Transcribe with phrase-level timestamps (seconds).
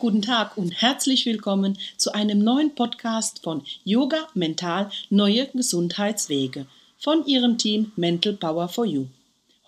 [0.00, 6.66] guten Tag und herzlich willkommen zu einem neuen Podcast von Yoga Mental Neue Gesundheitswege
[7.00, 9.06] von Ihrem Team Mental Power for You.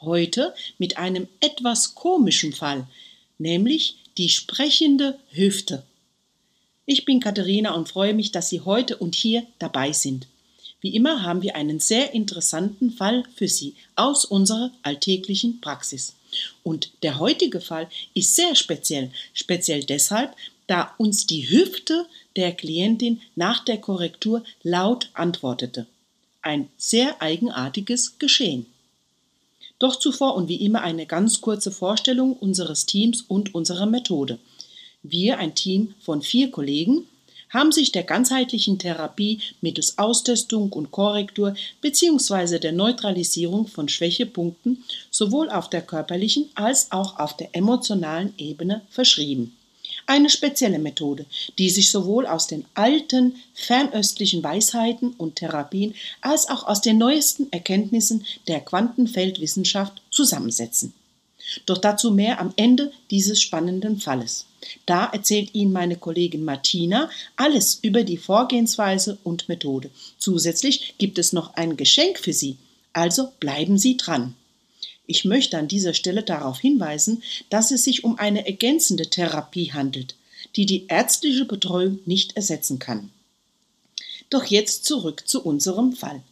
[0.01, 2.87] Heute mit einem etwas komischen Fall,
[3.39, 5.83] nämlich die sprechende Hüfte.
[6.87, 10.29] Ich bin Katharina und freue mich, dass Sie heute und hier dabei sind.
[10.81, 16.15] Wie immer haben wir einen sehr interessanten Fall für Sie aus unserer alltäglichen Praxis.
[16.63, 20.35] Und der heutige Fall ist sehr speziell, speziell deshalb,
[20.67, 22.07] da uns die Hüfte
[22.37, 25.87] der Klientin nach der Korrektur laut antwortete.
[26.43, 28.67] Ein sehr eigenartiges Geschehen.
[29.81, 34.39] Doch zuvor und wie immer eine ganz kurze Vorstellung unseres Teams und unserer Methode.
[35.03, 37.07] Wir, ein Team von vier Kollegen,
[37.51, 42.59] haben sich der ganzheitlichen Therapie mittels Austestung und Korrektur bzw.
[42.59, 49.55] der Neutralisierung von Schwächepunkten sowohl auf der körperlichen als auch auf der emotionalen Ebene verschrieben.
[50.07, 51.27] Eine spezielle Methode,
[51.59, 57.53] die sich sowohl aus den alten fernöstlichen Weisheiten und Therapien als auch aus den neuesten
[57.53, 60.95] Erkenntnissen der Quantenfeldwissenschaft zusammensetzen.
[61.67, 64.47] Doch dazu mehr am Ende dieses spannenden Falles.
[64.87, 69.91] Da erzählt Ihnen meine Kollegin Martina alles über die Vorgehensweise und Methode.
[70.19, 72.57] Zusätzlich gibt es noch ein Geschenk für Sie,
[72.93, 74.35] also bleiben Sie dran.
[75.07, 80.15] Ich möchte an dieser Stelle darauf hinweisen, dass es sich um eine ergänzende Therapie handelt,
[80.57, 83.11] die die ärztliche Betreuung nicht ersetzen kann.
[84.29, 86.23] Doch jetzt zurück zu unserem Fall.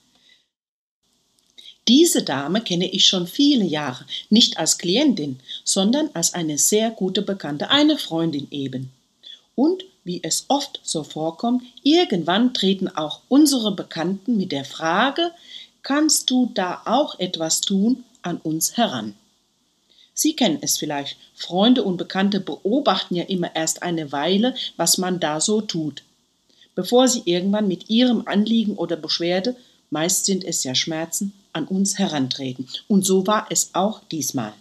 [1.89, 7.23] Diese Dame kenne ich schon viele Jahre, nicht als Klientin, sondern als eine sehr gute
[7.23, 8.91] Bekannte, eine Freundin eben.
[9.55, 15.33] Und wie es oft so vorkommt, irgendwann treten auch unsere Bekannten mit der Frage,
[15.83, 19.15] kannst du da auch etwas tun, an uns heran.
[20.13, 25.21] Sie kennen es vielleicht, Freunde und Bekannte beobachten ja immer erst eine Weile, was man
[25.21, 26.03] da so tut,
[26.75, 29.57] bevor sie irgendwann mit ihrem Anliegen oder Beschwerde,
[29.91, 32.69] meist sind es ja Schmerzen, an uns herantreten.
[32.87, 34.53] Und so war es auch diesmal.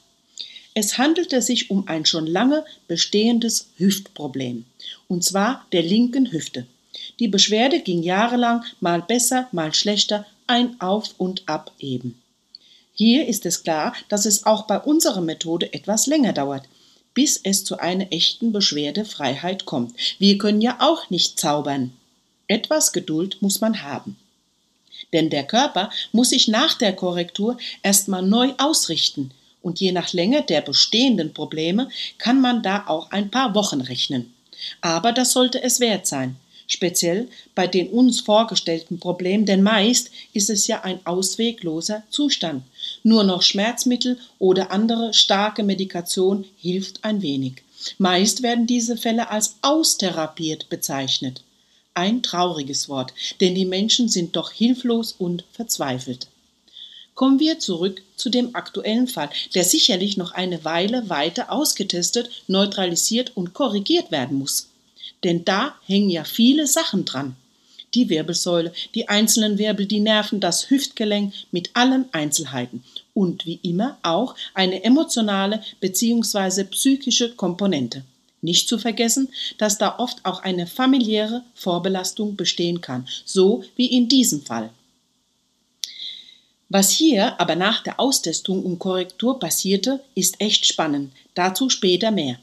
[0.74, 4.66] Es handelte sich um ein schon lange bestehendes Hüftproblem,
[5.08, 6.68] und zwar der linken Hüfte.
[7.20, 12.22] Die Beschwerde ging jahrelang mal besser, mal schlechter, ein Auf und Ab eben.
[12.94, 16.66] Hier ist es klar, dass es auch bei unserer Methode etwas länger dauert,
[17.14, 19.96] bis es zu einer echten Beschwerdefreiheit kommt.
[20.20, 21.94] Wir können ja auch nicht zaubern.
[22.48, 24.18] Etwas Geduld muss man haben.
[25.14, 29.32] Denn der Körper muss sich nach der Korrektur erstmal neu ausrichten.
[29.62, 34.34] Und je nach Länge der bestehenden Probleme kann man da auch ein paar Wochen rechnen.
[34.82, 36.36] Aber das sollte es wert sein.
[36.68, 42.64] Speziell bei den uns vorgestellten Problemen, denn meist ist es ja ein auswegloser Zustand.
[43.04, 47.64] Nur noch Schmerzmittel oder andere starke Medikation hilft ein wenig.
[47.98, 51.42] Meist werden diese Fälle als austherapiert bezeichnet.
[51.98, 56.28] Ein trauriges Wort, denn die Menschen sind doch hilflos und verzweifelt.
[57.16, 63.36] Kommen wir zurück zu dem aktuellen Fall, der sicherlich noch eine Weile weiter ausgetestet, neutralisiert
[63.36, 64.68] und korrigiert werden muss.
[65.24, 67.36] Denn da hängen ja viele Sachen dran.
[67.96, 72.84] Die Wirbelsäule, die einzelnen Wirbel, die Nerven, das Hüftgelenk mit allen Einzelheiten
[73.16, 76.66] und wie immer auch eine emotionale bzw.
[76.66, 78.04] psychische Komponente.
[78.42, 84.08] Nicht zu vergessen, dass da oft auch eine familiäre Vorbelastung bestehen kann, so wie in
[84.08, 84.72] diesem Fall.
[86.70, 91.14] Was hier aber nach der Austestung und Korrektur passierte, ist echt spannend.
[91.34, 92.40] Dazu später mehr.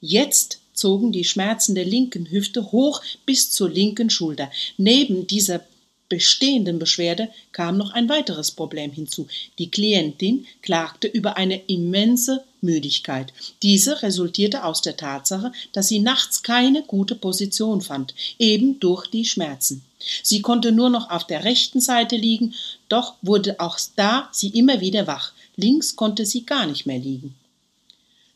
[0.00, 4.50] Jetzt zogen die Schmerzen der linken Hüfte hoch bis zur linken Schulter.
[4.76, 5.60] Neben dieser
[6.08, 9.26] bestehenden Beschwerde kam noch ein weiteres Problem hinzu.
[9.58, 13.32] Die Klientin klagte über eine immense Müdigkeit.
[13.62, 19.24] Diese resultierte aus der Tatsache, dass sie nachts keine gute Position fand, eben durch die
[19.24, 19.82] Schmerzen.
[20.22, 22.54] Sie konnte nur noch auf der rechten Seite liegen,
[22.88, 25.32] doch wurde auch da sie immer wieder wach.
[25.56, 27.34] Links konnte sie gar nicht mehr liegen.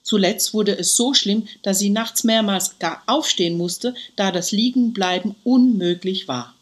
[0.02, 5.36] Zuletzt wurde es so schlimm, dass sie nachts mehrmals gar aufstehen musste, da das Liegenbleiben
[5.44, 6.54] unmöglich war.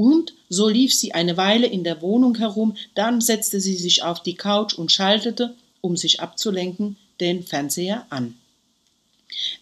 [0.00, 4.22] Und so lief sie eine Weile in der Wohnung herum, dann setzte sie sich auf
[4.22, 8.34] die Couch und schaltete, um sich abzulenken, den Fernseher an.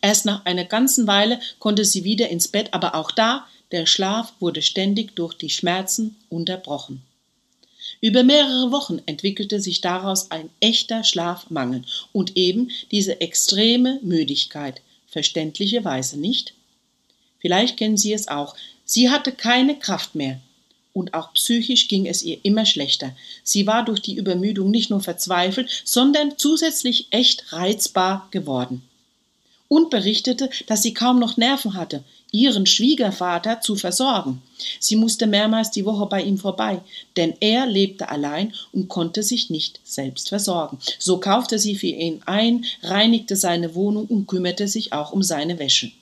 [0.00, 4.32] Erst nach einer ganzen Weile konnte sie wieder ins Bett, aber auch da, der Schlaf
[4.38, 7.02] wurde ständig durch die Schmerzen unterbrochen.
[8.00, 11.82] Über mehrere Wochen entwickelte sich daraus ein echter Schlafmangel
[12.12, 14.82] und eben diese extreme Müdigkeit.
[15.08, 16.55] Verständlicherweise nicht?
[17.40, 18.55] Vielleicht kennen Sie es auch.
[18.90, 20.40] Sie hatte keine Kraft mehr.
[20.94, 23.14] Und auch psychisch ging es ihr immer schlechter.
[23.44, 28.82] Sie war durch die Übermüdung nicht nur verzweifelt, sondern zusätzlich echt reizbar geworden.
[29.69, 32.02] und berichtete, dass sie kaum noch Nerven hatte,
[32.32, 34.43] ihren Schwiegervater zu versorgen.
[34.81, 36.81] Sie musste mehrmals die Woche bei ihm vorbei,
[37.17, 40.79] denn er lebte allein und konnte sich nicht selbst versorgen.
[40.99, 45.58] So kaufte sie für ihn ein, reinigte seine Wohnung und kümmerte sich auch um seine
[45.58, 45.93] Wäsche.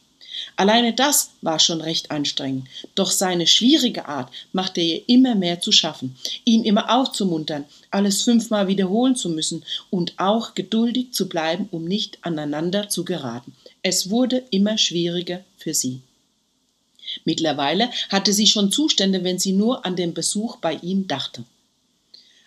[0.55, 5.73] Alleine das war schon recht anstrengend, doch seine schwierige Art machte ihr immer mehr zu
[5.73, 11.85] schaffen, ihn immer aufzumuntern, alles fünfmal wiederholen zu müssen und auch geduldig zu bleiben, um
[11.85, 13.55] nicht aneinander zu geraten.
[13.83, 16.01] Es wurde immer schwieriger für sie.
[17.25, 21.45] Mittlerweile hatte sie schon Zustände, wenn sie nur an den Besuch bei ihm dachte.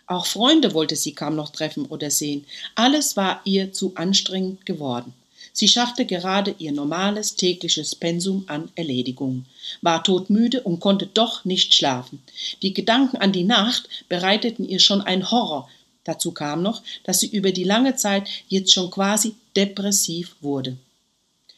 [0.06, 2.46] Auch Freunde wollte sie kaum noch treffen oder sehen.
[2.74, 5.14] Alles war ihr zu anstrengend geworden.
[5.54, 9.46] Sie schaffte gerade ihr normales tägliches Pensum an Erledigungen,
[9.82, 12.22] war todmüde und konnte doch nicht schlafen.
[12.62, 15.70] Die Gedanken an die Nacht bereiteten ihr schon ein Horror.
[16.04, 20.78] Dazu kam noch, dass sie über die lange Zeit jetzt schon quasi depressiv wurde.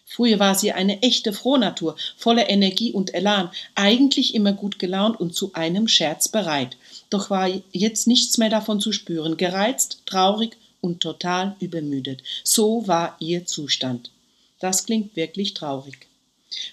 [0.05, 5.33] Früher war sie eine echte Frohnatur, voller Energie und Elan, eigentlich immer gut gelaunt und
[5.33, 6.75] zu einem Scherz bereit.
[7.09, 12.23] Doch war jetzt nichts mehr davon zu spüren, gereizt, traurig und total übermüdet.
[12.43, 14.11] So war ihr Zustand.
[14.59, 16.07] Das klingt wirklich traurig.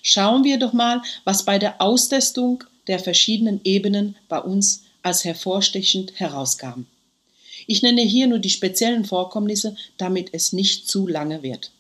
[0.02, 6.19] Schauen wir doch mal, was bei der Austestung der verschiedenen Ebenen bei uns als hervorstechend
[6.19, 6.87] herauskam.
[7.66, 11.70] Ich nenne hier nur die speziellen Vorkommnisse, damit es nicht zu lange wird.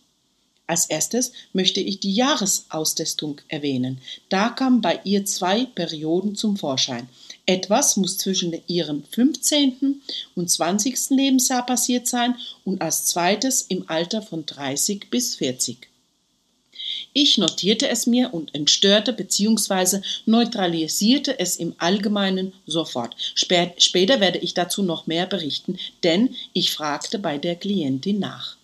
[0.66, 4.02] Als erstes möchte ich die Jahresaustestung erwähnen.
[4.28, 7.08] Da kamen bei ihr zwei Perioden zum Vorschein.
[7.48, 10.02] Etwas muss zwischen ihrem 15.
[10.34, 11.08] und 20.
[11.08, 15.88] Lebensjahr passiert sein und als zweites im Alter von 30 bis 40.
[17.14, 20.02] Ich notierte es mir und entstörte bzw.
[20.26, 23.16] neutralisierte es im Allgemeinen sofort.
[23.34, 28.57] Später werde ich dazu noch mehr berichten, denn ich fragte bei der Klientin nach.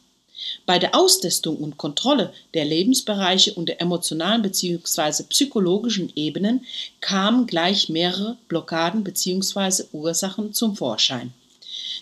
[0.67, 5.25] Bei der Austestung und Kontrolle der Lebensbereiche und der emotionalen bzw.
[5.29, 6.67] psychologischen Ebenen
[7.01, 9.85] kamen gleich mehrere Blockaden bzw.
[9.93, 11.33] Ursachen zum Vorschein.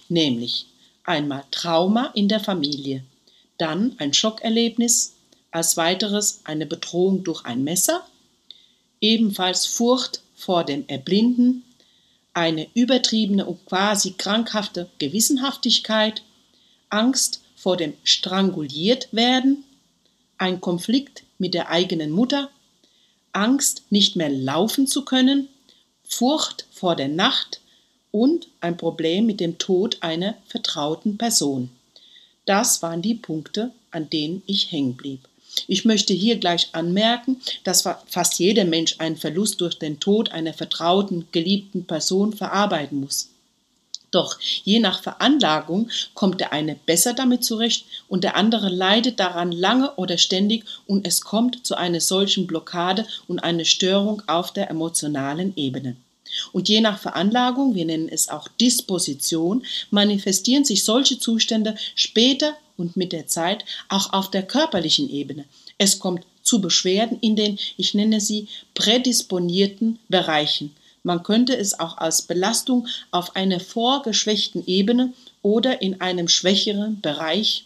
[0.08, 0.67] Nämlich
[1.05, 3.05] einmal Trauma in der Familie,
[3.58, 5.14] dann ein Schockerlebnis,
[5.50, 8.06] als weiteres eine Bedrohung durch ein Messer,
[9.00, 11.64] ebenfalls Furcht vor dem Erblinden,
[12.35, 16.23] eine übertriebene und quasi krankhafte Gewissenhaftigkeit,
[16.88, 19.62] Angst vor dem stranguliert werden,
[20.37, 22.50] ein Konflikt mit der eigenen Mutter,
[23.31, 25.47] Angst, nicht mehr laufen zu können,
[26.03, 27.61] Furcht vor der Nacht
[28.11, 31.70] und ein Problem mit dem Tod einer vertrauten Person.
[32.47, 35.20] Das waren die Punkte, an denen ich hängen blieb.
[35.69, 40.53] Ich möchte hier gleich anmerken, dass fast jeder Mensch einen Verlust durch den Tod einer
[40.53, 43.31] vertrauten, geliebten Person verarbeiten muss.
[44.12, 49.50] Doch je nach Veranlagung kommt der eine besser damit zurecht und der andere leidet daran
[49.50, 54.70] lange oder ständig und es kommt zu einer solchen Blockade und einer Störung auf der
[54.70, 55.97] emotionalen Ebene.
[56.53, 62.97] Und je nach Veranlagung, wir nennen es auch Disposition, manifestieren sich solche Zustände später und
[62.97, 65.44] mit der Zeit auch auf der körperlichen Ebene.
[65.79, 71.99] Es kommt zu Beschwerden in den, ich nenne sie, prädisponierten Bereichen, man könnte es auch
[71.99, 77.64] als Belastung auf einer vorgeschwächten Ebene oder in einem schwächeren Bereich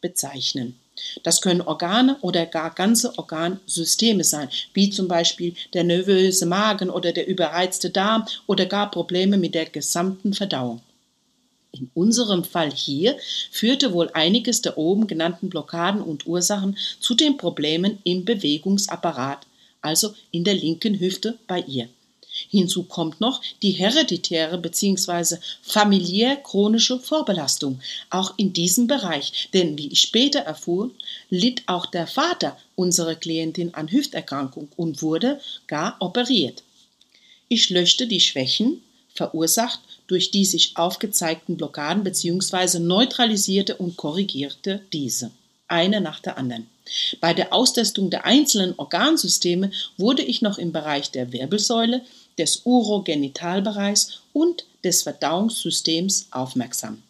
[0.00, 0.78] bezeichnen.
[1.22, 7.12] Das können Organe oder gar ganze Organsysteme sein, wie zum Beispiel der nervöse Magen oder
[7.12, 10.80] der überreizte Darm oder gar Probleme mit der gesamten Verdauung.
[11.72, 13.16] In unserem Fall hier
[13.50, 19.46] führte wohl einiges der oben genannten Blockaden und Ursachen zu den Problemen im Bewegungsapparat,
[19.82, 21.88] also in der linken Hüfte bei ihr.
[22.50, 25.36] Hinzu kommt noch die hereditäre bzw.
[25.62, 30.90] familiär chronische Vorbelastung, auch in diesem Bereich, denn wie ich später erfuhr,
[31.30, 36.62] litt auch der Vater unserer Klientin an Hüfterkrankung und wurde gar operiert.
[37.48, 38.82] Ich löschte die Schwächen,
[39.14, 42.78] verursacht durch die sich aufgezeigten Blockaden bzw.
[42.78, 45.30] neutralisierte und korrigierte diese,
[45.68, 46.66] eine nach der anderen.
[47.20, 52.02] Bei der Austestung der einzelnen Organsysteme wurde ich noch im Bereich der Wirbelsäule,
[52.38, 57.02] des Urogenitalbereichs und des Verdauungssystems aufmerksam.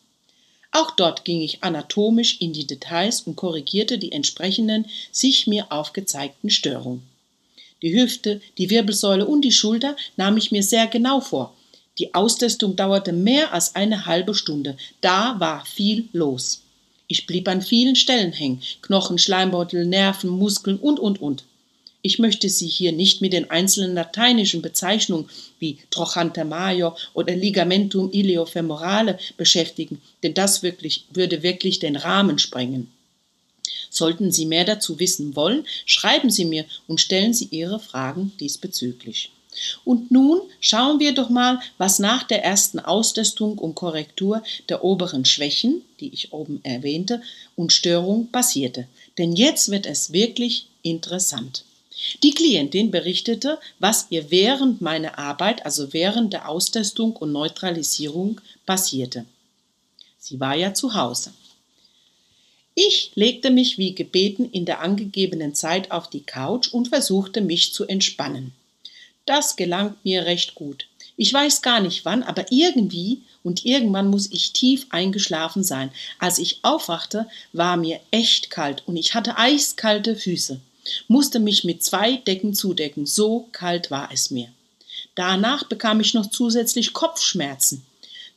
[0.73, 6.51] Auch dort ging ich anatomisch in die Details und korrigierte die entsprechenden sich mir aufgezeigten
[6.51, 7.03] Störungen.
[7.83, 11.55] Die Hüfte, die Wirbelsäule und die Schulter nahm ich mir sehr genau vor.
[11.99, 14.77] Die Austestung dauerte mehr als eine halbe Stunde.
[15.01, 16.63] Da war viel los.
[17.09, 18.61] Ich blieb an vielen Stellen hängen.
[18.83, 21.45] Knochen, Schleimbeutel, Nerven, Muskeln und, und, und.
[22.07, 28.13] Ich möchte Sie hier nicht mit den einzelnen lateinischen Bezeichnungen wie Trochanter major oder Ligamentum
[28.13, 32.93] iliofemorale beschäftigen, denn das wirklich, würde wirklich den Rahmen sprengen.
[33.91, 39.33] Sollten Sie mehr dazu wissen wollen, schreiben Sie mir und stellen Sie Ihre Fragen diesbezüglich.
[39.85, 45.25] Und nun schauen wir doch mal, was nach der ersten Austestung und Korrektur der oberen
[45.25, 47.21] Schwächen, die ich oben erwähnte,
[47.57, 48.87] und Störung passierte.
[49.19, 51.65] Denn jetzt wird es wirklich interessant.
[52.23, 59.25] Die Klientin berichtete, was ihr während meiner Arbeit, also während der Austestung und Neutralisierung, passierte.
[60.19, 61.33] Sie war ja zu Hause.
[62.75, 67.73] Ich legte mich wie gebeten in der angegebenen Zeit auf die Couch und versuchte mich
[67.73, 68.53] zu entspannen.
[69.25, 70.87] Das gelang mir recht gut.
[71.17, 75.91] Ich weiß gar nicht wann, aber irgendwie und irgendwann muss ich tief eingeschlafen sein.
[76.19, 80.61] Als ich aufwachte, war mir echt kalt und ich hatte eiskalte Füße,
[81.09, 84.49] musste mich mit zwei Decken zudecken, so kalt war es mir.
[85.15, 87.85] Danach bekam ich noch zusätzlich Kopfschmerzen.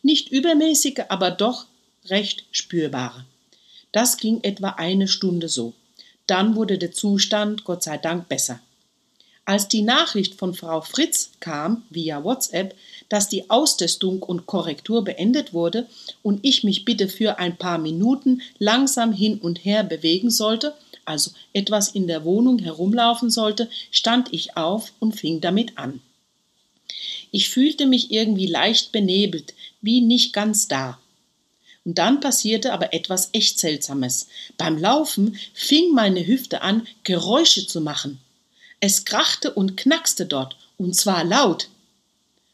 [0.02, 1.66] Nicht übermäßige, aber doch
[2.06, 3.26] recht spürbare.
[3.92, 5.74] Das ging etwa eine Stunde so.
[6.28, 8.60] Dann wurde der Zustand Gott sei Dank besser.
[9.46, 12.76] Als die Nachricht von Frau Fritz kam via WhatsApp,
[13.10, 15.88] dass die Austestung und Korrektur beendet wurde
[16.22, 20.76] und ich mich bitte für ein paar Minuten langsam hin und her bewegen sollte,
[21.10, 26.02] also etwas in der Wohnung herumlaufen sollte, stand ich auf und fing damit an.
[27.32, 31.00] Ich fühlte mich irgendwie leicht benebelt, wie nicht ganz da.
[31.84, 34.28] Und dann passierte aber etwas echt Seltsames.
[34.58, 38.20] Beim Laufen fing meine Hüfte an, Geräusche zu machen.
[38.80, 41.70] Es krachte und knackste dort, und zwar laut.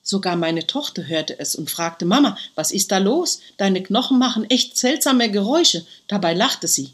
[0.02, 3.42] Sogar meine Tochter hörte es und fragte Mama, was ist da los?
[3.58, 5.86] Deine Knochen machen echt seltsame Geräusche.
[6.08, 6.94] Dabei lachte sie.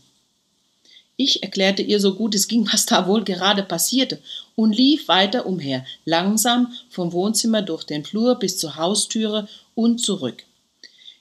[1.23, 4.19] Ich erklärte ihr so gut es ging, was da wohl gerade passierte,
[4.55, 10.43] und lief weiter umher, langsam vom Wohnzimmer durch den Flur bis zur Haustüre und zurück.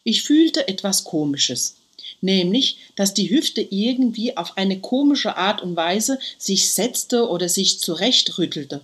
[0.02, 1.76] Ich fühlte etwas Komisches
[2.22, 7.80] nämlich, dass die Hüfte irgendwie auf eine komische Art und Weise sich setzte oder sich
[7.80, 8.82] zurechtrüttelte.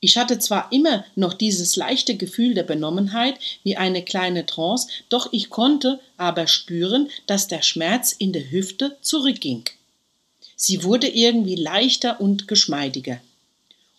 [0.00, 5.32] Ich hatte zwar immer noch dieses leichte Gefühl der Benommenheit wie eine kleine Trance, doch
[5.32, 9.64] ich konnte aber spüren, dass der Schmerz in der Hüfte zurückging.
[10.56, 13.20] Sie wurde irgendwie leichter und geschmeidiger.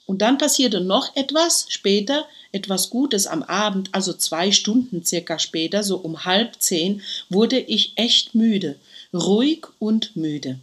[0.08, 5.84] Und dann passierte noch etwas später, etwas Gutes am Abend, also zwei Stunden circa später,
[5.84, 8.78] so um halb zehn, wurde ich echt müde,
[9.14, 10.60] ruhig und müde.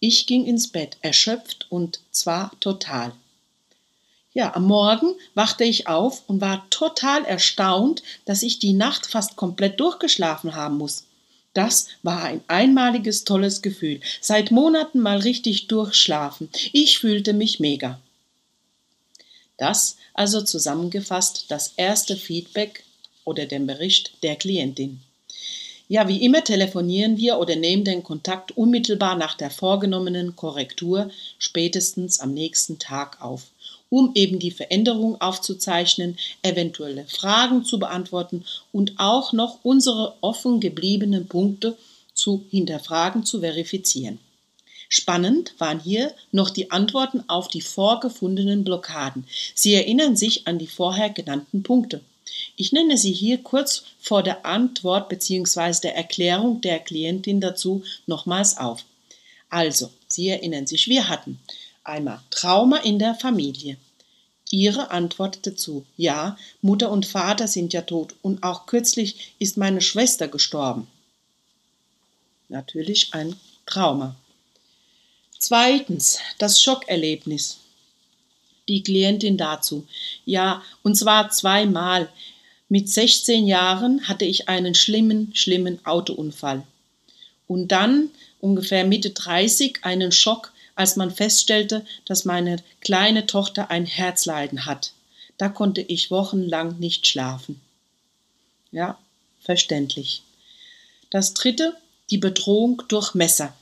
[0.00, 3.12] Ich ging ins Bett, erschöpft und zwar total.
[4.34, 9.36] Ja, am Morgen wachte ich auf und war total erstaunt, dass ich die Nacht fast
[9.36, 11.04] komplett durchgeschlafen haben muss.
[11.54, 14.00] Das war ein einmaliges tolles Gefühl.
[14.20, 16.48] Seit Monaten mal richtig durchschlafen.
[16.72, 18.00] Ich fühlte mich mega.
[19.58, 22.84] Das also zusammengefasst das erste Feedback
[23.24, 25.00] oder den Bericht der Klientin.
[25.88, 32.18] Ja, wie immer telefonieren wir oder nehmen den Kontakt unmittelbar nach der vorgenommenen Korrektur spätestens
[32.18, 33.51] am nächsten Tag auf,
[33.92, 41.28] um eben die Veränderung aufzuzeichnen, eventuelle Fragen zu beantworten und auch noch unsere offen gebliebenen
[41.28, 41.76] Punkte
[42.14, 44.18] zu hinterfragen, zu verifizieren.
[44.88, 49.26] Spannend waren hier noch die Antworten auf die vorgefundenen Blockaden.
[49.54, 52.00] Sie erinnern sich an die vorher genannten Punkte.
[52.56, 55.80] Ich nenne sie hier kurz vor der Antwort bzw.
[55.82, 58.86] der Erklärung der Klientin dazu nochmals auf.
[59.50, 61.38] Also, Sie erinnern sich, wir hatten
[61.84, 63.76] einmal Trauma in der Familie.
[64.50, 69.80] Ihre Antwort dazu, ja, Mutter und Vater sind ja tot und auch kürzlich ist meine
[69.80, 70.86] Schwester gestorben.
[72.48, 73.34] Natürlich ein
[73.64, 74.14] Trauma.
[75.38, 77.58] Zweitens, das Schockerlebnis.
[78.68, 79.86] Die Klientin dazu.
[80.24, 82.08] Ja, und zwar zweimal.
[82.68, 86.62] Mit 16 Jahren hatte ich einen schlimmen, schlimmen Autounfall.
[87.48, 88.10] Und dann,
[88.40, 94.92] ungefähr Mitte 30, einen Schock, als man feststellte, dass meine kleine Tochter ein Herzleiden hat.
[95.38, 97.60] Da konnte ich wochenlang nicht schlafen.
[98.70, 98.98] Ja,
[99.40, 100.22] verständlich.
[101.10, 101.76] Das dritte,
[102.10, 103.54] die Bedrohung durch Messer.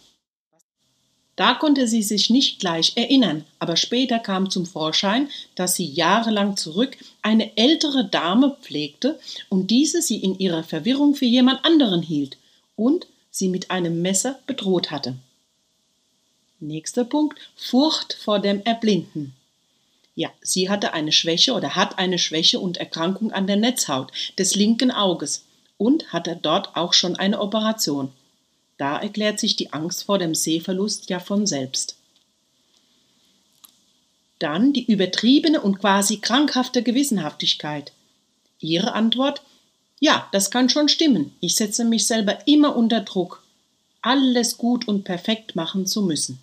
[1.37, 6.59] Da konnte sie sich nicht gleich erinnern, aber später kam zum Vorschein, dass sie jahrelang
[6.59, 12.37] zurück eine ältere Dame pflegte und diese sie in ihrer Verwirrung für jemand anderen hielt
[12.77, 15.17] und sie mit einem Messer bedroht hatte.
[16.63, 19.35] Nächster Punkt, Furcht vor dem Erblinden.
[20.15, 24.55] Ja, sie hatte eine Schwäche oder hat eine Schwäche und Erkrankung an der Netzhaut des
[24.57, 25.45] linken Auges
[25.79, 28.13] und hatte dort auch schon eine Operation.
[28.77, 31.97] Da erklärt sich die Angst vor dem Sehverlust ja von selbst.
[34.39, 37.93] Dann die übertriebene und quasi krankhafte Gewissenhaftigkeit.
[38.59, 39.43] Ihre Antwort?
[39.99, 41.35] Ja, das kann schon stimmen.
[41.41, 43.43] Ich setze mich selber immer unter Druck.
[44.03, 46.39] alles gut und perfekt machen zu müssen.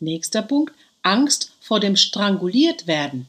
[0.00, 3.26] Nächster Punkt, Angst vor dem stranguliert werden.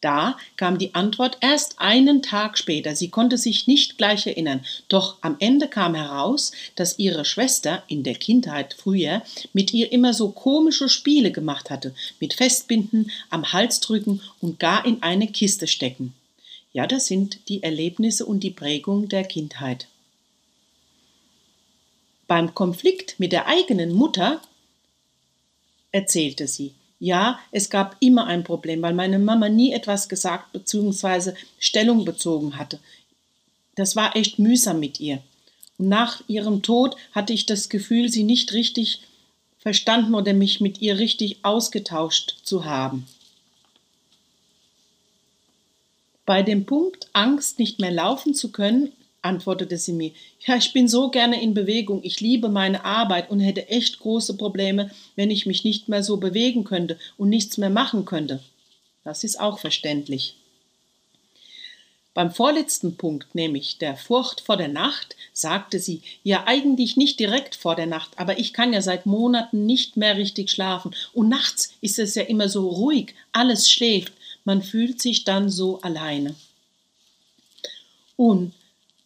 [0.00, 2.96] Da kam die Antwort erst einen Tag später.
[2.96, 4.64] Sie konnte sich nicht gleich erinnern.
[4.88, 10.14] Doch am Ende kam heraus, dass ihre Schwester in der Kindheit früher mit ihr immer
[10.14, 11.94] so komische Spiele gemacht hatte.
[12.18, 16.14] Mit Festbinden, am Hals drücken und gar in eine Kiste stecken.
[16.72, 19.86] Ja, das sind die Erlebnisse und die Prägung der Kindheit.
[22.26, 24.40] Beim Konflikt mit der eigenen Mutter
[25.92, 31.32] erzählte sie, ja, es gab immer ein Problem, weil meine Mama nie etwas gesagt bzw.
[31.58, 32.78] Stellung bezogen hatte.
[33.74, 35.22] Das war echt mühsam mit ihr.
[35.78, 39.00] Und nach ihrem Tod hatte ich das Gefühl, sie nicht richtig
[39.58, 43.06] verstanden oder mich mit ihr richtig ausgetauscht zu haben.
[46.26, 48.92] Bei dem Punkt Angst, nicht mehr laufen zu können,
[49.22, 50.12] antwortete sie mir.
[50.46, 54.36] Ja, ich bin so gerne in Bewegung, ich liebe meine Arbeit und hätte echt große
[54.36, 58.40] Probleme, wenn ich mich nicht mehr so bewegen könnte und nichts mehr machen könnte.
[59.04, 60.34] Das ist auch verständlich.
[62.12, 67.54] Beim vorletzten Punkt, nämlich der Furcht vor der Nacht, sagte sie, ja eigentlich nicht direkt
[67.54, 71.72] vor der Nacht, aber ich kann ja seit Monaten nicht mehr richtig schlafen und nachts
[71.80, 74.12] ist es ja immer so ruhig, alles schläft,
[74.44, 76.34] man fühlt sich dann so alleine.
[78.16, 78.52] Und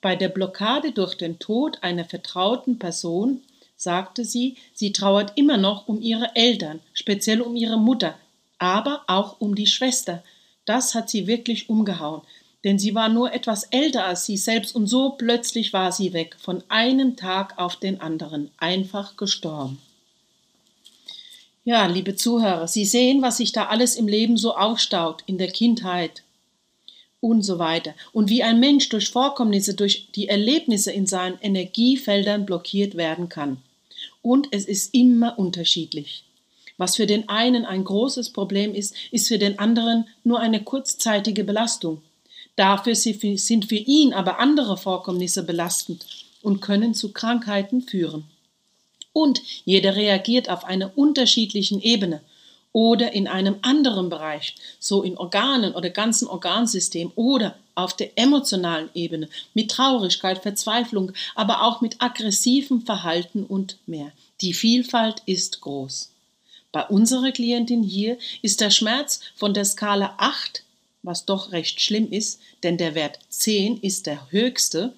[0.04, 3.40] bei der Blockade durch den Tod einer vertrauten Person
[3.75, 8.14] sagte sie, sie trauert immer noch um ihre Eltern, speziell um ihre Mutter,
[8.58, 10.23] aber auch um die Schwester.
[10.66, 12.20] Das hat sie wirklich umgehauen,
[12.64, 16.37] denn sie war nur etwas älter als sie selbst und so plötzlich war sie weg,
[16.38, 19.80] von einem Tag auf den anderen, einfach gestorben.
[21.64, 25.50] Ja, liebe Zuhörer, Sie sehen, was sich da alles im Leben so aufstaut, in der
[25.50, 26.25] Kindheit,
[27.25, 27.95] und so weiter.
[28.12, 33.56] Und wie ein Mensch durch Vorkommnisse, durch die Erlebnisse in seinen Energiefeldern blockiert werden kann.
[34.21, 36.25] Und es ist immer unterschiedlich.
[36.76, 41.45] Was für den einen ein großes Problem ist, ist für den anderen nur eine kurzzeitige
[41.45, 42.02] Belastung.
[42.56, 46.04] Dafür sind für ihn aber andere Vorkommnisse belastend
[46.43, 48.25] und können zu Krankheiten führen.
[49.15, 52.21] Und jeder reagiert auf einer unterschiedlichen Ebene
[52.75, 58.91] oder in einem anderen Bereich, so in Organen oder ganzen Organsystem oder auf der emotionalen
[58.95, 64.10] Ebene mit Traurigkeit, Verzweiflung, aber auch mit aggressivem Verhalten und mehr.
[64.41, 66.10] Die Vielfalt ist groß.
[66.73, 70.65] Bei unserer Klientin hier ist der Schmerz von der Skala 8,
[71.04, 74.93] was doch recht schlimm ist, denn der Wert 10 ist der höchste,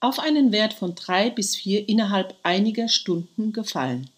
[0.00, 4.08] auf einen Wert von 3 bis 4 innerhalb einiger Stunden gefallen.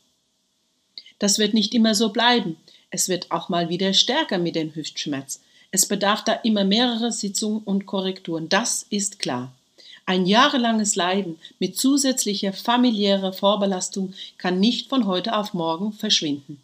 [1.19, 2.57] Das wird nicht immer so bleiben.
[2.95, 5.41] Es wird auch mal wieder stärker mit dem Hüftschmerz.
[5.73, 8.49] Es bedarf da immer mehrere Sitzungen und Korrekturen.
[8.49, 9.53] Das ist klar.
[10.07, 16.61] Ein jahrelanges Leiden mit zusätzlicher familiärer Vorbelastung kann nicht von heute auf morgen verschwinden.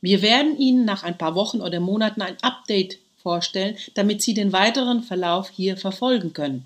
[0.00, 4.54] Wir werden Ihnen nach ein paar Wochen oder Monaten ein Update vorstellen, damit Sie den
[4.54, 6.64] weiteren Verlauf hier verfolgen können.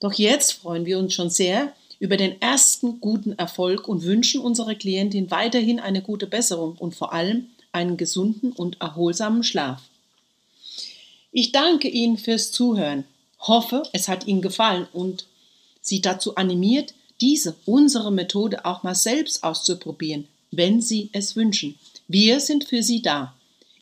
[0.00, 1.72] Doch jetzt freuen wir uns schon sehr
[2.04, 7.14] über den ersten guten Erfolg und wünschen unserer Klientin weiterhin eine gute Besserung und vor
[7.14, 9.80] allem einen gesunden und erholsamen Schlaf.
[11.32, 13.04] Ich danke Ihnen fürs Zuhören,
[13.40, 15.24] hoffe, es hat Ihnen gefallen und
[15.80, 21.78] Sie dazu animiert, diese, unsere Methode auch mal selbst auszuprobieren, wenn Sie es wünschen.
[22.06, 23.34] Wir sind für Sie da.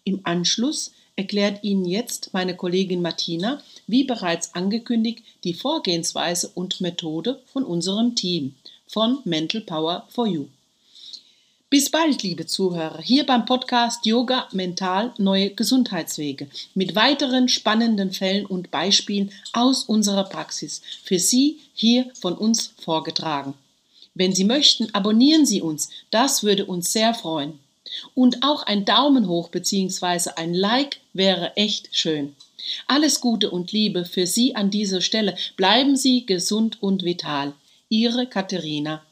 [0.05, 7.41] Im Anschluss erklärt Ihnen jetzt meine Kollegin Martina, wie bereits angekündigt, die Vorgehensweise und Methode
[7.53, 8.55] von unserem Team
[8.87, 10.47] von Mental Power for You.
[11.73, 18.45] Bis bald, liebe Zuhörer, hier beim Podcast Yoga Mental Neue Gesundheitswege mit weiteren spannenden Fällen
[18.45, 23.55] und Beispielen aus unserer Praxis für Sie hier von uns vorgetragen.
[24.15, 27.59] Wenn Sie möchten, abonnieren Sie uns, das würde uns sehr freuen.
[28.15, 30.31] Und auch ein Daumen hoch bzw.
[30.37, 32.35] ein Like wäre echt schön.
[32.87, 35.37] Alles Gute und Liebe für Sie an dieser Stelle.
[35.57, 37.55] Bleiben Sie gesund und vital.
[37.89, 39.03] Ihre Katharina.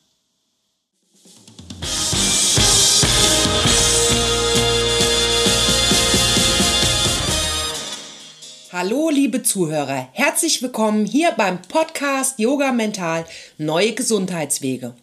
[8.72, 10.08] Hallo, liebe Zuhörer.
[10.12, 13.26] Herzlich willkommen hier beim Podcast Yoga Mental
[13.58, 14.94] Neue Gesundheitswege.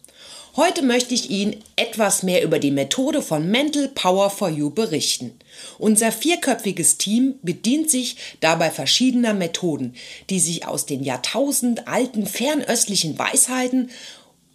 [0.58, 5.38] Heute möchte ich Ihnen etwas mehr über die Methode von Mental Power for You berichten.
[5.78, 9.94] Unser vierköpfiges Team bedient sich dabei verschiedener Methoden,
[10.32, 13.92] die sich aus den Jahrtausend alten fernöstlichen Weisheiten,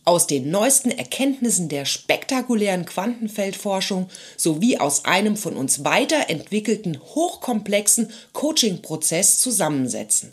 [0.05, 9.39] aus den neuesten Erkenntnissen der spektakulären Quantenfeldforschung sowie aus einem von uns weiterentwickelten hochkomplexen Coaching-Prozess
[9.39, 10.33] zusammensetzen.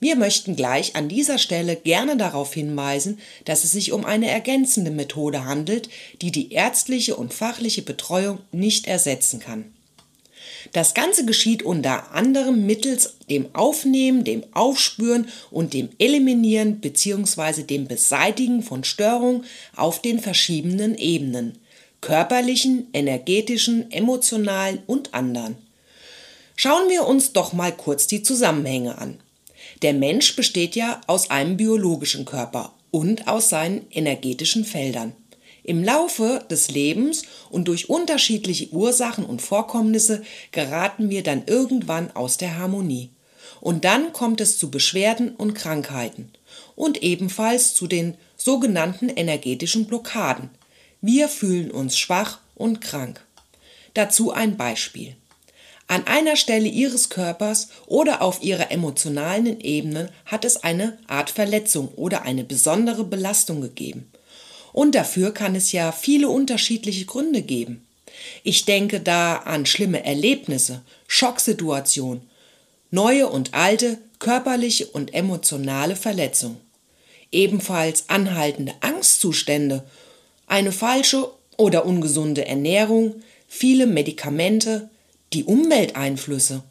[0.00, 4.90] Wir möchten gleich an dieser Stelle gerne darauf hinweisen, dass es sich um eine ergänzende
[4.90, 5.88] Methode handelt,
[6.20, 9.72] die die ärztliche und fachliche Betreuung nicht ersetzen kann.
[10.72, 17.62] Das Ganze geschieht unter anderem mittels dem Aufnehmen, dem Aufspüren und dem Eliminieren bzw.
[17.62, 19.44] dem Beseitigen von Störungen
[19.76, 21.58] auf den verschiedenen Ebenen
[22.04, 25.56] körperlichen, energetischen, emotionalen und anderen.
[26.54, 29.20] Schauen wir uns doch mal kurz die Zusammenhänge an.
[29.82, 35.14] Der Mensch besteht ja aus einem biologischen Körper und aus seinen energetischen Feldern.
[35.64, 42.36] Im Laufe des Lebens und durch unterschiedliche Ursachen und Vorkommnisse geraten wir dann irgendwann aus
[42.36, 43.10] der Harmonie.
[43.60, 46.30] Und dann kommt es zu Beschwerden und Krankheiten
[46.76, 50.50] und ebenfalls zu den sogenannten energetischen Blockaden.
[51.00, 53.24] Wir fühlen uns schwach und krank.
[53.94, 55.16] Dazu ein Beispiel.
[55.86, 61.88] An einer Stelle ihres Körpers oder auf ihrer emotionalen Ebene hat es eine Art Verletzung
[61.96, 64.10] oder eine besondere Belastung gegeben.
[64.72, 67.86] Und dafür kann es ja viele unterschiedliche Gründe geben.
[68.42, 72.22] Ich denke da an schlimme Erlebnisse, Schocksituationen,
[72.90, 76.60] neue und alte körperliche und emotionale Verletzungen.
[77.30, 79.84] Ebenfalls anhaltende Angstzustände,
[80.46, 84.88] eine falsche oder ungesunde Ernährung, viele Medikamente,
[85.34, 86.62] die Umwelteinflüsse,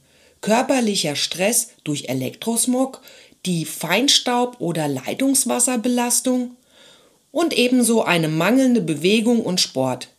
[0.42, 3.02] körperlicher Stress durch Elektrosmog,
[3.46, 6.56] die Feinstaub- oder Leitungswasserbelastung
[7.32, 10.10] und ebenso eine mangelnde Bewegung und Sport,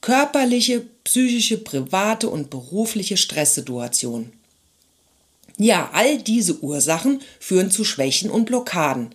[0.00, 4.32] körperliche, psychische, private und berufliche Stresssituationen.
[5.56, 9.14] Ja, all diese Ursachen führen zu Schwächen und Blockaden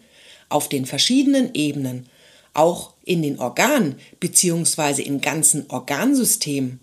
[0.49, 2.07] auf den verschiedenen Ebenen,
[2.53, 5.01] auch in den Organen bzw.
[5.01, 6.79] in ganzen Organsystemen.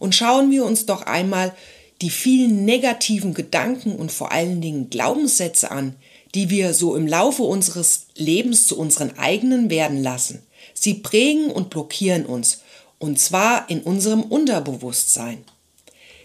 [0.00, 1.54] Und schauen wir uns doch einmal
[2.00, 5.94] die vielen negativen Gedanken und vor allen Dingen Glaubenssätze an,
[6.34, 10.42] die wir so im Laufe unseres Lebens zu unseren eigenen werden lassen.
[10.74, 12.62] Sie prägen und blockieren uns,
[12.98, 15.44] und zwar in unserem Unterbewusstsein.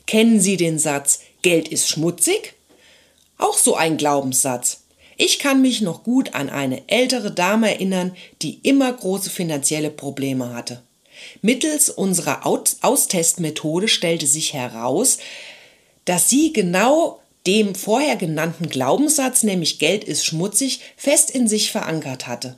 [0.07, 2.53] Kennen Sie den Satz Geld ist schmutzig?
[3.37, 4.81] Auch so ein Glaubenssatz.
[5.17, 10.53] Ich kann mich noch gut an eine ältere Dame erinnern, die immer große finanzielle Probleme
[10.53, 10.81] hatte.
[11.41, 15.17] Mittels unserer Austestmethode stellte sich heraus,
[16.05, 22.27] dass sie genau dem vorher genannten Glaubenssatz, nämlich Geld ist schmutzig, fest in sich verankert
[22.27, 22.57] hatte.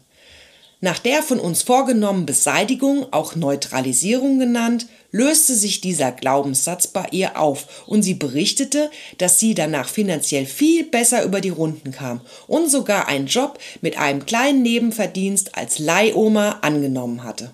[0.80, 7.40] Nach der von uns vorgenommenen Beseitigung, auch Neutralisierung genannt, löste sich dieser Glaubenssatz bei ihr
[7.40, 12.70] auf und sie berichtete, dass sie danach finanziell viel besser über die Runden kam und
[12.70, 17.52] sogar einen Job mit einem kleinen Nebenverdienst als Leihoma angenommen hatte.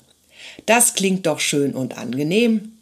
[0.65, 2.73] Das klingt doch schön und angenehm.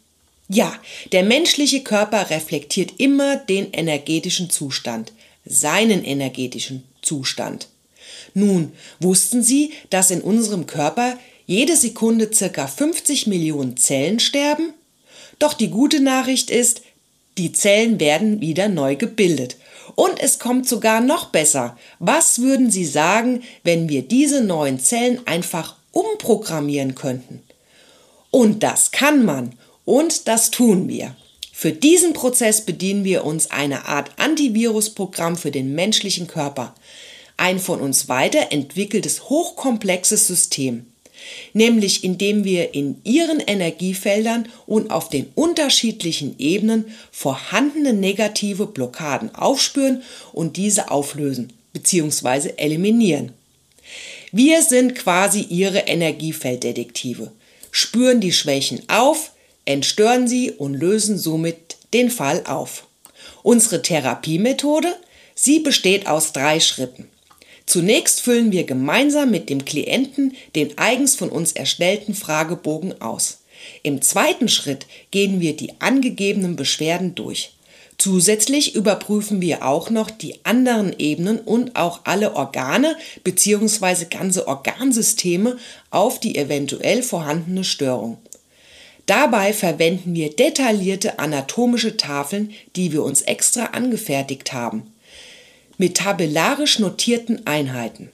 [0.48, 0.74] Ja,
[1.12, 5.12] der menschliche Körper reflektiert immer den energetischen Zustand,
[5.44, 7.68] seinen energetischen Zustand.
[8.34, 14.74] Nun, wussten Sie, dass in unserem Körper jede Sekunde circa 50 Millionen Zellen sterben?
[15.38, 16.82] Doch die gute Nachricht ist,
[17.38, 19.56] die Zellen werden wieder neu gebildet.
[19.94, 21.76] Und es kommt sogar noch besser.
[21.98, 27.42] Was würden Sie sagen, wenn wir diese neuen Zellen einfach umprogrammieren könnten?
[28.32, 29.52] Und das kann man.
[29.84, 31.14] Und das tun wir.
[31.52, 36.74] Für diesen Prozess bedienen wir uns einer Art Antivirusprogramm für den menschlichen Körper.
[37.36, 40.86] Ein von uns weiterentwickeltes hochkomplexes System.
[41.52, 50.02] Nämlich indem wir in ihren Energiefeldern und auf den unterschiedlichen Ebenen vorhandene negative Blockaden aufspüren
[50.32, 52.54] und diese auflösen bzw.
[52.56, 53.32] eliminieren.
[54.32, 57.30] Wir sind quasi ihre Energiefelddetektive
[57.72, 59.32] spüren die Schwächen auf,
[59.64, 62.86] entstören sie und lösen somit den Fall auf.
[63.42, 64.94] Unsere Therapiemethode,
[65.34, 67.08] sie besteht aus drei Schritten.
[67.66, 73.38] Zunächst füllen wir gemeinsam mit dem Klienten den eigens von uns erstellten Fragebogen aus.
[73.82, 77.52] Im zweiten Schritt gehen wir die angegebenen Beschwerden durch.
[77.98, 84.06] Zusätzlich überprüfen wir auch noch die anderen Ebenen und auch alle Organe bzw.
[84.06, 85.58] ganze Organsysteme
[85.90, 88.18] auf die eventuell vorhandene Störung.
[89.06, 94.92] Dabei verwenden wir detaillierte anatomische Tafeln, die wir uns extra angefertigt haben,
[95.76, 98.10] mit tabellarisch notierten Einheiten.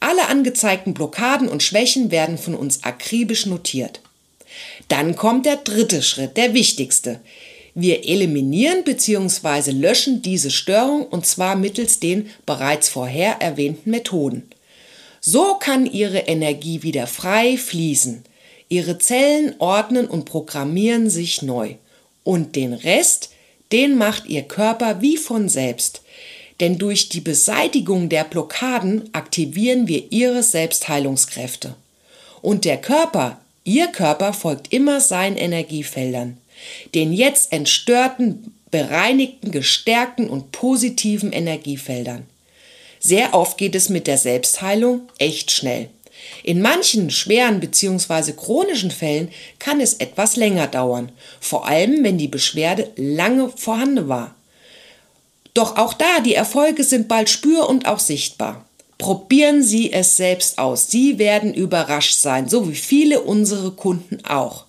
[0.00, 4.00] Alle angezeigten Blockaden und Schwächen werden von uns akribisch notiert.
[4.88, 7.20] Dann kommt der dritte Schritt, der wichtigste.
[7.74, 9.72] Wir eliminieren bzw.
[9.72, 14.48] löschen diese Störung und zwar mittels den bereits vorher erwähnten Methoden.
[15.20, 18.24] So kann Ihre Energie wieder frei fließen.
[18.68, 21.74] Ihre Zellen ordnen und programmieren sich neu.
[22.22, 23.30] Und den Rest,
[23.72, 26.02] den macht Ihr Körper wie von selbst.
[26.60, 31.74] Denn durch die Beseitigung der Blockaden aktivieren wir ihre Selbstheilungskräfte.
[32.42, 36.38] Und der Körper, ihr Körper folgt immer seinen Energiefeldern,
[36.94, 42.26] den jetzt entstörten, bereinigten, gestärkten und positiven Energiefeldern.
[42.98, 45.90] Sehr oft geht es mit der Selbstheilung echt schnell.
[46.42, 48.32] In manchen schweren bzw.
[48.32, 54.34] chronischen Fällen kann es etwas länger dauern, vor allem wenn die Beschwerde lange vorhanden war.
[55.52, 58.64] Doch auch da, die Erfolge sind bald spür und auch sichtbar.
[58.98, 60.90] Probieren Sie es selbst aus.
[60.90, 64.64] Sie werden überrascht sein, so wie viele unsere Kunden auch.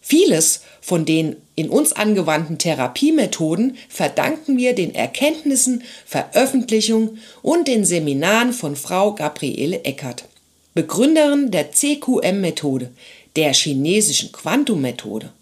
[0.00, 8.52] Vieles von den in uns angewandten Therapiemethoden verdanken wir den Erkenntnissen, Veröffentlichungen und den Seminaren
[8.52, 10.26] von Frau Gabriele Eckert,
[10.74, 12.90] Begründerin der CQM-Methode,
[13.34, 15.32] der chinesischen Quantum-Methode.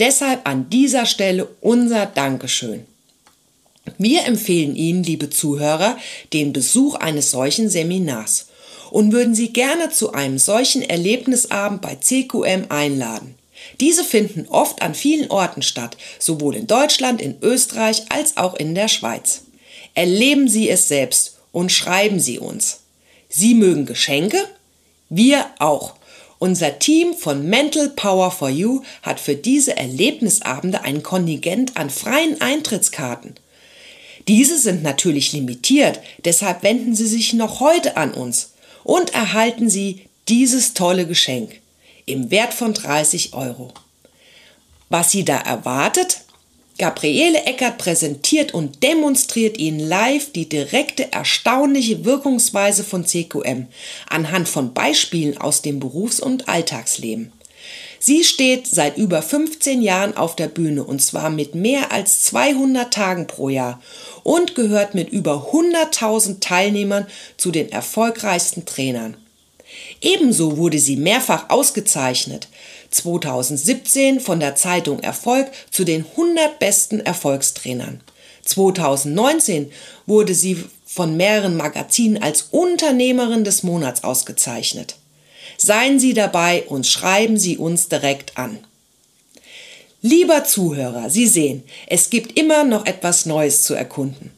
[0.00, 2.84] Deshalb an dieser Stelle unser Dankeschön.
[3.96, 5.98] Wir empfehlen Ihnen, liebe Zuhörer,
[6.32, 8.48] den Besuch eines solchen Seminars
[8.90, 13.36] und würden Sie gerne zu einem solchen Erlebnisabend bei CQM einladen.
[13.80, 18.74] Diese finden oft an vielen Orten statt, sowohl in Deutschland, in Österreich als auch in
[18.74, 19.42] der Schweiz.
[19.94, 22.80] Erleben Sie es selbst und schreiben Sie uns.
[23.28, 24.38] Sie mögen Geschenke?
[25.08, 25.94] Wir auch.
[26.38, 32.40] Unser Team von Mental Power for You hat für diese Erlebnisabende ein Kontingent an freien
[32.40, 33.34] Eintrittskarten.
[34.26, 40.02] Diese sind natürlich limitiert, deshalb wenden Sie sich noch heute an uns und erhalten Sie
[40.28, 41.60] dieses tolle Geschenk
[42.06, 43.72] im Wert von 30 Euro.
[44.88, 46.20] Was Sie da erwartet?
[46.76, 53.68] Gabriele Eckert präsentiert und demonstriert Ihnen live die direkte, erstaunliche Wirkungsweise von CQM
[54.08, 57.32] anhand von Beispielen aus dem Berufs- und Alltagsleben.
[58.00, 62.92] Sie steht seit über 15 Jahren auf der Bühne und zwar mit mehr als 200
[62.92, 63.80] Tagen pro Jahr
[64.24, 69.16] und gehört mit über 100.000 Teilnehmern zu den erfolgreichsten Trainern.
[70.04, 72.48] Ebenso wurde sie mehrfach ausgezeichnet.
[72.90, 78.02] 2017 von der Zeitung Erfolg zu den 100 besten Erfolgstrainern.
[78.44, 79.72] 2019
[80.06, 84.96] wurde sie von mehreren Magazinen als Unternehmerin des Monats ausgezeichnet.
[85.56, 88.58] Seien Sie dabei und schreiben Sie uns direkt an.
[90.02, 94.32] Lieber Zuhörer, Sie sehen, es gibt immer noch etwas Neues zu erkunden.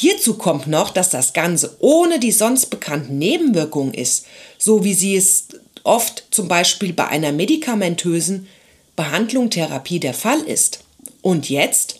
[0.00, 5.16] Hierzu kommt noch, dass das Ganze ohne die sonst bekannten Nebenwirkungen ist, so wie sie
[5.16, 5.48] es
[5.82, 8.46] oft zum Beispiel bei einer medikamentösen
[8.94, 10.84] Behandlung, Therapie der Fall ist.
[11.20, 11.98] Und jetzt?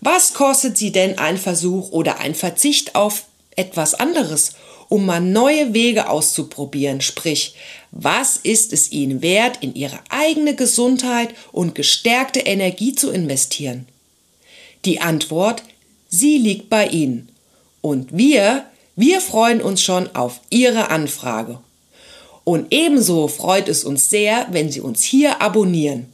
[0.00, 4.54] Was kostet sie denn ein Versuch oder ein Verzicht auf etwas anderes,
[4.88, 7.00] um mal neue Wege auszuprobieren?
[7.00, 7.54] Sprich,
[7.92, 13.86] was ist es ihnen wert, in ihre eigene Gesundheit und gestärkte Energie zu investieren?
[14.84, 15.62] Die Antwort
[16.08, 17.28] Sie liegt bei Ihnen.
[17.80, 18.64] Und wir,
[18.96, 21.60] wir freuen uns schon auf Ihre Anfrage.
[22.44, 26.06] Und ebenso freut es uns sehr, wenn Sie uns hier abonnieren.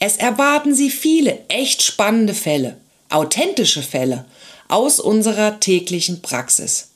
[0.00, 2.76] Es erwarten Sie viele echt spannende Fälle,
[3.08, 4.24] authentische Fälle
[4.68, 6.88] aus unserer täglichen Praxis.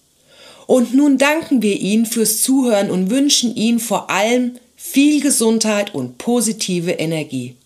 [0.66, 6.18] Und nun danken wir Ihnen fürs Zuhören und wünschen Ihnen vor allem viel Gesundheit und
[6.18, 7.56] positive Energie.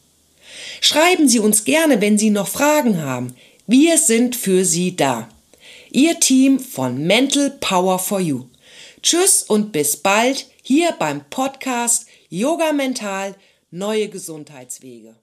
[0.81, 3.35] Schreiben Sie uns gerne, wenn Sie noch Fragen haben.
[3.71, 5.29] Wir sind für Sie da.
[5.91, 8.47] Ihr Team von Mental Power for You.
[9.03, 13.35] Tschüss und bis bald hier beim Podcast Yoga Mental
[13.71, 15.17] Neue Gesundheitswege.